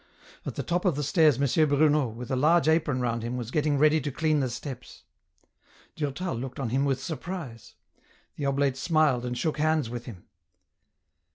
At 0.47 0.55
the 0.55 0.63
top 0.63 0.83
of 0.83 0.95
the 0.95 1.03
stairs 1.03 1.39
M. 1.39 1.69
Bruno, 1.69 2.07
with 2.07 2.31
a 2.31 2.35
large 2.35 2.67
apron 2.67 3.01
round 3.01 3.21
him, 3.21 3.37
was 3.37 3.51
getting 3.51 3.77
ready 3.77 4.01
to 4.01 4.11
clean 4.11 4.39
the 4.39 4.49
steps. 4.49 5.03
Durtal 5.95 6.33
looked 6.35 6.59
on 6.59 6.69
him 6.69 6.85
with 6.85 6.99
surprise. 6.99 7.75
The 8.35 8.47
oblate 8.47 8.77
smiled 8.77 9.27
and 9.27 9.37
shook 9.37 9.59
hands 9.59 9.91
with 9.91 10.05
him. 10.05 10.25